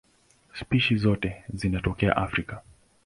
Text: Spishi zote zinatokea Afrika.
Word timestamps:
Spishi 0.53 0.95
zote 0.97 1.43
zinatokea 1.53 2.17
Afrika. 2.17 2.61